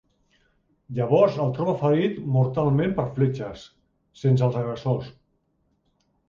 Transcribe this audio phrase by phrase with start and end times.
[0.99, 3.67] Llavors el troba ferit mortalment per fletxes,
[4.23, 5.13] sense els agressors.